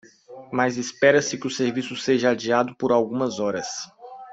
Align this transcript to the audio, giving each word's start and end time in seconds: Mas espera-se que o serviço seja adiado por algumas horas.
Mas 0.51 0.77
espera-se 0.77 1.37
que 1.37 1.45
o 1.45 1.49
serviço 1.51 1.95
seja 1.95 2.31
adiado 2.31 2.75
por 2.75 2.91
algumas 2.91 3.37
horas. 3.39 3.67